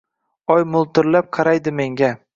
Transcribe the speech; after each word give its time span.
Oy 0.55 0.65
moʻltirab 0.77 1.31
qaraydi 1.39 1.79
menga 1.83 2.15